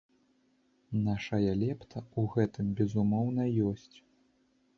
[1.07, 3.43] Нашая лепта ў гэтым, безумоўна,
[3.75, 3.97] ёсць.